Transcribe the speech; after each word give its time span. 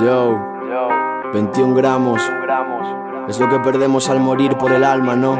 Yo, 0.00 0.38
21 1.32 1.74
gramos. 1.74 2.22
Es 3.28 3.40
lo 3.40 3.48
que 3.48 3.58
perdemos 3.58 4.08
al 4.08 4.20
morir 4.20 4.56
por 4.56 4.72
el 4.72 4.84
alma, 4.84 5.16
¿no? 5.16 5.36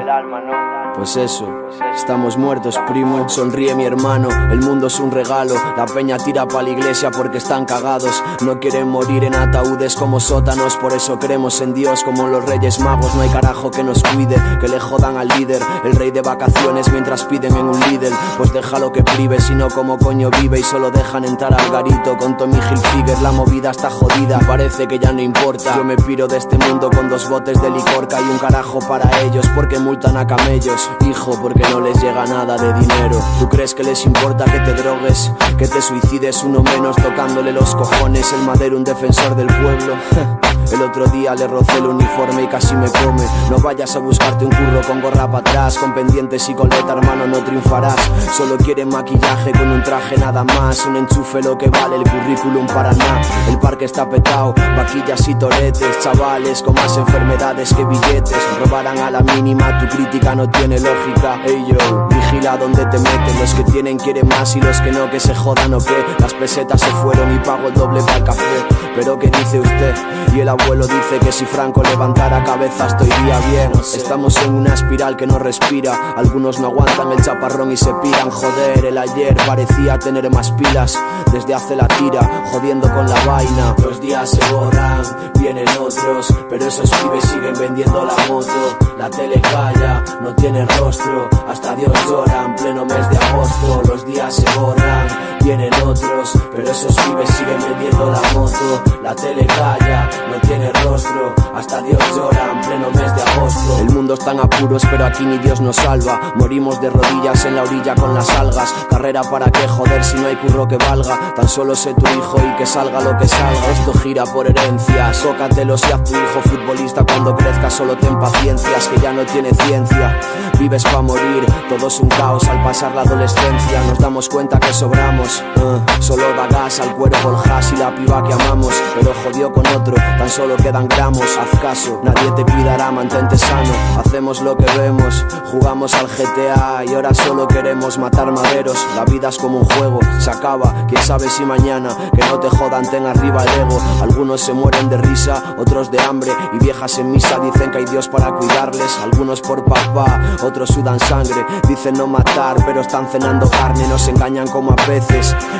Pues 0.95 1.17
eso, 1.17 1.49
estamos 1.95 2.37
muertos, 2.37 2.77
primo. 2.89 3.29
Sonríe 3.29 3.75
mi 3.75 3.85
hermano, 3.85 4.29
el 4.51 4.59
mundo 4.61 4.89
es 4.89 4.99
un 4.99 5.11
regalo. 5.13 5.55
La 5.77 5.87
peña 5.87 6.19
tira 6.19 6.47
pa' 6.47 6.63
la 6.63 6.71
iglesia 6.71 7.11
porque 7.11 7.39
están 7.39 7.65
cagados. 7.65 8.23
No 8.45 8.59
quieren 8.59 8.89
morir 8.89 9.23
en 9.25 9.35
ataúdes 9.35 9.95
como 9.95 10.19
sótanos. 10.19 10.77
Por 10.77 10.93
eso 10.93 11.19
creemos 11.19 11.61
en 11.61 11.73
Dios 11.73 12.03
como 12.03 12.27
los 12.27 12.45
reyes 12.45 12.81
magos. 12.81 13.15
No 13.15 13.23
hay 13.23 13.29
carajo 13.29 13.71
que 13.71 13.85
nos 13.85 14.03
cuide, 14.03 14.37
que 14.61 14.69
le 14.69 14.81
jodan 14.81 15.17
al 15.17 15.29
líder. 15.29 15.63
El 15.85 15.95
rey 15.95 16.11
de 16.11 16.21
vacaciones 16.21 16.91
mientras 16.91 17.25
piden 17.25 17.57
en 17.57 17.67
un 17.69 17.81
líder. 17.89 18.13
Pues 18.37 18.53
déjalo 18.53 18.91
que 18.91 19.05
prive, 19.05 19.41
si 19.41 19.55
no, 19.55 19.69
como 19.69 19.99
coño 19.99 20.31
vive. 20.31 20.59
Y 20.59 20.63
solo 20.65 20.91
dejan 20.91 21.25
entrar 21.25 21.55
al 21.55 21.71
garito 21.71 22.17
con 22.17 22.37
Tommy 22.37 22.57
Hilfiger. 22.57 23.23
La 23.23 23.31
movida 23.31 23.71
está 23.71 23.89
jodida, 23.89 24.41
parece 24.47 24.89
que 24.89 24.99
ya 24.99 25.13
no 25.13 25.23
importa. 25.23 25.77
Yo 25.77 25.85
me 25.85 25.97
piro 25.97 26.27
de 26.27 26.39
este 26.39 26.59
mundo 26.59 26.91
con 26.91 27.09
dos 27.09 27.29
botes 27.29 27.61
de 27.61 27.71
licor. 27.71 28.09
hay 28.15 28.25
un 28.25 28.39
carajo 28.39 28.81
para 28.81 29.09
ellos 29.23 29.47
porque 29.55 29.79
multan 29.79 30.17
a 30.17 30.27
camellos 30.27 30.78
hijo, 31.09 31.39
porque 31.41 31.63
no 31.71 31.81
les 31.81 32.01
llega 32.03 32.25
nada 32.27 32.57
de 32.57 32.73
dinero. 32.81 33.21
¿Tú 33.39 33.49
crees 33.49 33.75
que 33.75 33.83
les 33.83 34.05
importa 34.05 34.45
que 34.45 34.61
te 34.61 34.75
drogues? 34.75 35.33
Que 35.57 35.67
te 35.67 35.81
suicides 35.81 36.43
uno 36.43 36.63
menos 36.63 36.97
tocándole 36.97 37.53
los 37.53 37.75
cojones, 37.75 38.33
el 38.33 38.43
madero 38.43 38.77
un 38.77 38.85
defensor 38.85 39.35
del 39.35 39.47
pueblo. 39.47 39.97
El 40.73 40.83
otro 40.83 41.07
día 41.07 41.35
le 41.35 41.47
rocé 41.47 41.79
el 41.79 41.87
uniforme 41.87 42.43
y 42.43 42.47
casi 42.47 42.75
me 42.75 42.91
come. 42.91 43.25
No 43.51 43.59
vayas 43.59 43.95
a 43.97 43.99
buscarte 44.01 44.45
un 44.45 44.51
curro 44.51 44.81
con 44.87 45.01
gorra 45.01 45.27
para 45.27 45.39
atrás, 45.39 45.79
con 45.79 45.95
pendientes 45.95 46.49
y 46.49 46.55
coleta, 46.55 46.93
hermano, 46.93 47.27
no 47.27 47.39
triunfarás. 47.43 47.97
Solo 48.37 48.57
quieren 48.59 48.89
maquillaje 48.89 49.53
con 49.53 49.71
un 49.71 49.83
traje 49.83 50.17
nada 50.19 50.45
más. 50.45 50.85
Un 50.87 50.97
enchufe 50.97 51.43
lo 51.43 51.57
que 51.57 51.69
vale 51.69 51.97
el 51.97 52.03
currículum 52.03 52.67
para 52.67 52.93
nada. 52.93 53.21
El 53.49 53.59
parque 53.59 53.87
está 53.87 54.09
petado, 54.09 54.55
vaquillas 54.77 55.27
y 55.29 55.35
toretes, 55.35 56.01
chavales 56.01 56.63
con 56.63 56.75
más 56.75 56.97
enfermedades 56.97 57.73
que 57.75 57.85
billetes. 57.85 58.37
Robarán 58.65 58.99
a 58.99 59.11
la 59.11 59.21
mínima, 59.21 59.79
tu 59.79 59.97
crítica 59.97 60.35
no 60.35 60.49
tiene 60.51 60.79
lógica. 60.79 61.41
Ey 61.47 61.65
yo, 61.67 62.09
vigila 62.09 62.57
donde 62.57 62.85
te 62.87 62.99
meten. 62.99 63.41
Los 63.41 63.55
que 63.55 63.65
tienen 63.65 63.99
quieren 63.99 64.29
más 64.29 64.55
y 64.55 64.61
los 64.61 64.81
que 64.81 64.93
no, 64.93 65.11
que 65.11 65.19
se 65.21 65.35
jodan 65.35 65.75
o 65.75 65.79
que. 65.79 66.05
Las 66.19 66.35
pesetas 66.35 66.81
se 66.81 66.91
fueron 66.91 67.35
y 67.35 67.39
pago 67.39 67.69
el 67.69 67.75
doble 67.75 68.01
para 68.03 68.19
el 68.19 68.25
café. 68.25 68.67
Pero 68.95 69.19
¿qué 69.19 69.29
dice 69.29 69.61
usted? 69.61 69.95
Y 70.35 70.41
el 70.41 70.49
abuelo 70.61 70.87
dice 70.87 71.19
que 71.21 71.33
si 71.33 71.45
Franco 71.45 71.83
levantara 71.83 72.45
cabeza 72.45 72.89
iría 73.05 73.39
bien. 73.51 73.73
Estamos 73.95 74.37
en 74.43 74.55
una 74.55 74.75
espiral 74.75 75.17
que 75.17 75.27
no 75.27 75.39
respira. 75.39 76.15
Algunos 76.17 76.59
no 76.59 76.69
aguantan 76.69 77.13
el 77.13 77.23
chaparrón 77.23 77.73
y 77.73 77.77
se 77.77 77.93
piran. 78.03 78.31
Joder, 78.31 78.85
el 78.85 78.99
ayer 78.99 79.37
parecía 79.47 79.99
tener 79.99 80.31
más 80.31 80.53
pilas. 80.53 80.99
Desde 81.33 81.55
hace 81.55 81.77
la 81.77 81.89
tira, 81.89 82.45
jodiendo 82.51 82.93
con 82.93 83.09
la 83.09 83.25
vaina. 83.25 83.75
Los 83.83 84.01
días 84.01 84.31
se 84.31 84.53
borran, 84.53 85.03
vienen 85.39 85.69
otros. 85.81 86.35
Pero 86.49 86.67
esos 86.67 86.91
pibes 86.91 87.25
siguen 87.25 87.55
vendiendo 87.59 88.05
la 88.05 88.15
moto. 88.29 88.79
La 88.99 89.11
tele 89.11 89.41
calla, 89.41 90.05
no 90.23 90.35
tiene 90.35 90.65
rostro. 90.67 91.29
Hasta 91.49 91.75
Dios 91.75 91.93
llora 92.09 92.45
en 92.45 92.55
pleno 92.57 92.85
mes 92.85 93.11
de 93.11 93.19
agosto. 93.19 93.83
Los 93.89 94.07
días 94.07 94.35
se 94.35 94.59
borran, 94.59 95.09
vienen 95.49 95.73
otros. 95.83 96.33
Pero 96.55 96.71
esos 96.71 96.95
pibes 96.95 97.31
siguen 97.31 97.59
vendiendo 97.59 98.11
la 98.11 98.21
moto. 98.35 98.83
La 99.03 99.15
tele 99.15 99.47
calla, 99.47 100.11
no 100.31 100.39
tiene 100.47 100.71
rostro. 100.85 101.35
Hasta 101.55 101.81
Dios 101.81 101.99
llora 102.15 102.53
en 102.53 102.61
pleno 102.61 102.91
mes 102.91 103.15
de 103.17 103.23
agosto. 103.23 103.79
El 103.81 103.91
mundo 103.95 104.15
está 104.15 104.33
en 104.33 104.41
apuros, 104.41 104.83
pero 104.91 105.07
aquí 105.07 105.25
ni 105.25 105.39
Dios 105.39 105.61
nos 105.61 105.77
salva. 105.77 106.35
Morimos 106.37 106.81
de 106.83 106.91
rodillas 106.91 107.45
en 107.47 107.57
la 107.57 107.63
orilla 107.63 107.95
con 107.95 108.15
las 108.15 108.29
algas. 108.31 108.75
Carrera 108.91 109.23
para 109.23 109.51
qué 109.51 109.67
joder 109.67 110.05
si 110.05 110.17
no 110.17 110.27
hay 110.27 110.37
curro 110.37 110.69
que 110.69 110.77
valga. 110.77 111.35
Tan 111.35 111.49
solo 111.49 111.75
sé 111.75 111.95
tu 111.95 112.07
hijo 112.07 112.39
y 112.47 112.57
que 112.57 112.67
salga 112.67 113.01
lo 113.01 113.17
que 113.17 113.27
salga. 113.27 113.71
Esto 113.73 113.95
gira 113.95 114.25
por 114.25 114.47
herencia. 114.47 115.15
Sócatelo 115.15 115.79
si 115.79 115.91
haz 115.91 116.05
tu 116.05 116.13
hijo 116.13 116.41
futbolista 116.45 117.05
cuando 117.05 117.35
crezca. 117.35 117.71
Solo 117.71 117.97
ten 117.97 118.19
paciencia, 118.21 118.73
que 118.93 119.01
ya 119.01 119.13
no 119.15 119.25
tiene 119.25 119.55
ciencia. 119.55 120.21
Vives 120.59 120.83
para 120.83 121.03
morir, 121.03 121.47
todo 121.69 121.87
es 121.87 122.01
un 122.01 122.09
caos 122.09 122.47
al 122.49 122.63
pasar 122.63 122.95
la 122.95 123.03
adolescencia. 123.03 123.83
Nos 123.89 123.99
damos 123.99 124.29
cuenta 124.29 124.59
que 124.59 124.73
sobramos. 124.75 125.38
Uh, 125.57 125.81
solo 126.01 126.23
da 126.37 126.47
gas 126.47 126.81
al 126.81 126.95
cuerpo 126.95 127.31
el 127.31 127.51
hash 127.51 127.73
y 127.75 127.77
la 127.77 127.95
piba 127.95 128.23
que 128.23 128.33
amamos. 128.33 128.75
Pero 128.95 129.13
jodió 129.25 129.53
con 129.53 129.67
otro, 129.67 129.95
tan 129.95 130.29
solo 130.29 130.57
quedan 130.57 130.89
gramos. 130.89 131.25
Haz 131.39 131.61
caso, 131.61 132.01
nadie 132.03 132.31
te 132.33 132.45
cuidará, 132.45 132.91
mantente 132.91 133.37
sano. 133.37 133.73
Hacemos 133.99 134.41
lo 134.41 134.57
que 134.57 134.67
vemos, 134.79 135.25
jugamos 135.51 135.95
al 135.95 136.07
GTA 136.07 136.85
y 136.87 136.95
ahora 136.95 137.13
solo 137.15 137.47
queremos 137.49 137.99
matar 137.99 138.31
maderos. 138.31 138.79
La 138.95 139.05
vida 139.05 139.29
es 139.29 139.39
como 139.39 139.59
un 139.59 139.65
juego, 139.65 140.01
se 140.21 140.31
acaba, 140.31 140.87
quién 140.87 141.03
sabe 141.03 141.29
si 141.29 141.45
mañana. 141.45 141.91
Que 142.15 142.25
no 142.27 142.39
te 142.39 142.49
jodan, 142.49 142.89
ten 142.91 143.07
arriba 143.07 143.43
el 143.45 143.61
ego. 143.61 143.81
Algunos 144.03 144.41
se 144.41 144.53
mueren 144.53 144.89
de 144.89 144.97
risa, 144.99 145.55
otros 145.59 145.91
de 145.91 146.01
hambre. 146.01 146.33
Y 146.55 146.59
viejas 146.59 146.99
en 146.99 147.11
misa 147.11 147.39
dicen 147.41 147.71
que 147.71 147.79
hay 147.79 147.85
Dios 147.87 148.09
para 148.09 148.33
cuidarles. 148.33 148.99
Algunos 149.03 149.41
por 149.41 149.65
papá, 149.65 150.21
otros 150.43 150.71
sudan 150.71 151.01
sangre. 151.01 151.45
Dicen 151.69 151.95
no 151.95 152.07
matar, 152.07 152.57
pero 152.65 152.81
están 152.81 153.09
cenando 153.09 153.49
carne. 153.51 153.87
Nos 153.89 154.07
engañan 154.09 154.47
como 154.49 154.73
a 154.73 154.77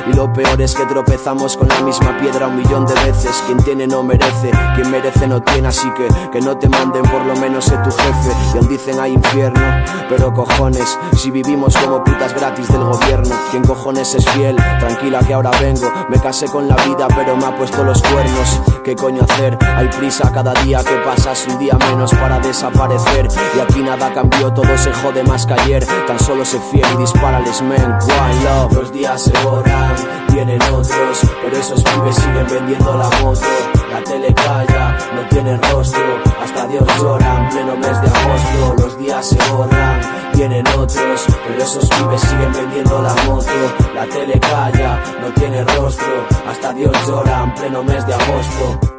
Y 0.07 0.13
lo 0.13 0.31
peor 0.31 0.61
es 0.61 0.75
que 0.75 0.85
tropezamos 0.85 1.57
con 1.57 1.67
la 1.67 1.81
misma 1.81 2.17
piedra 2.17 2.47
un 2.47 2.57
millón 2.57 2.85
de 2.85 2.93
veces. 3.05 3.43
Quien 3.45 3.57
tiene 3.59 3.87
no 3.87 4.03
merece, 4.03 4.51
quien 4.75 4.91
merece 4.91 5.27
no 5.27 5.41
tiene, 5.41 5.67
así 5.67 5.89
que 5.91 6.07
que 6.31 6.41
no 6.41 6.57
te 6.57 6.69
manden, 6.69 7.03
por 7.03 7.25
lo 7.25 7.35
menos 7.35 7.65
sé 7.65 7.77
tu 7.77 7.91
jefe. 7.91 8.31
Y 8.53 8.57
aún 8.57 8.67
dicen 8.67 8.99
hay 8.99 9.13
infierno, 9.13 9.61
pero 10.07 10.33
cojones, 10.33 10.97
si 11.15 11.31
vivimos 11.31 11.75
como 11.77 12.03
putas 12.03 12.33
gratis 12.33 12.67
del 12.67 12.83
gobierno, 12.83 13.35
¿quién 13.51 13.63
cojones 13.63 14.13
es 14.15 14.29
fiel? 14.29 14.55
Tranquila 14.79 15.19
que 15.19 15.33
ahora 15.33 15.51
vengo, 15.59 15.91
me 16.09 16.19
casé 16.19 16.47
con 16.47 16.67
la 16.67 16.75
vida, 16.75 17.07
pero 17.15 17.35
me 17.35 17.45
ha 17.45 17.55
puesto 17.55 17.83
los 17.83 18.01
cuernos. 18.01 18.61
¿Qué 18.83 18.95
coño 18.95 19.23
hacer? 19.23 19.57
Hay 19.75 19.87
prisa 19.89 20.31
cada 20.31 20.53
día 20.63 20.83
que 20.83 20.95
pasas, 21.05 21.45
un 21.47 21.59
día 21.59 21.77
menos 21.89 22.11
para 22.11 22.39
desaparecer. 22.39 23.27
Y 23.55 23.59
aquí 23.59 23.81
nada 23.81 24.13
cambió, 24.13 24.51
todo 24.53 24.77
se 24.77 24.91
jode 24.93 25.23
más 25.23 25.45
que 25.45 25.53
ayer. 25.53 25.85
Tan 26.07 26.19
solo 26.19 26.45
se 26.45 26.59
fiel 26.59 26.85
y 26.93 26.97
dispárales, 26.97 27.61
men. 27.61 27.83
One 27.83 28.43
love. 28.43 28.73
Los 28.73 28.91
días 28.91 29.21
se 29.21 29.33
borran, 29.49 29.95
vienen 30.33 30.61
otros, 30.63 31.21
pero 31.41 31.57
esos 31.57 31.83
pibes 31.83 32.15
siguen 32.15 32.47
vendiendo 32.47 32.97
la 32.97 33.09
moto. 33.21 33.47
La 33.91 34.03
tele 34.03 34.33
calla, 34.33 34.97
no 35.15 35.27
tiene 35.29 35.57
rostro. 35.57 36.01
Hasta 36.41 36.67
Dios 36.67 36.83
llora 36.97 37.37
en 37.37 37.49
pleno 37.49 37.75
mes 37.77 38.01
de 38.01 38.07
agosto. 38.07 38.75
Los 38.83 38.97
días 38.99 39.29
se 39.29 39.51
borran, 39.51 40.01
vienen 40.33 40.67
otros. 40.67 41.25
Pero 41.47 41.63
esos 41.63 41.89
pibes 41.89 42.21
siguen 42.21 42.53
vendiendo 42.53 43.01
la 43.01 43.13
moto. 43.25 43.51
La 43.95 44.05
tele 44.05 44.39
calla, 44.39 45.03
no 45.21 45.27
tiene 45.33 45.63
rostro. 45.63 46.27
Hasta 46.47 46.73
Dios 46.73 46.91
llora 47.07 47.43
en 47.43 47.53
pleno 47.55 47.83
mes 47.83 48.05
de 48.05 48.13
agosto. 48.13 48.98